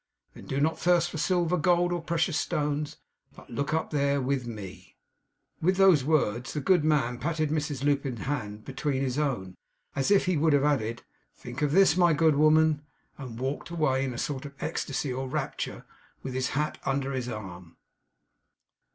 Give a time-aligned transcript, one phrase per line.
[0.33, 2.97] Then do not thirst for silver, gold, or precious stones;
[3.35, 4.97] but look up there, with me!'
[5.61, 9.53] With those words, the good man patted Mrs Lupin's hand between his own,
[9.95, 11.03] as if he would have added
[11.35, 12.81] 'think of this, my good woman!'
[13.19, 15.85] and walked away in a sort of ecstasy or rapture,
[16.23, 17.77] with his hat under his arm.